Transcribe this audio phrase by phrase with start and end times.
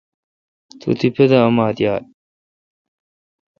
[0.79, 2.05] تو تیپہ دا اومات یالہ۔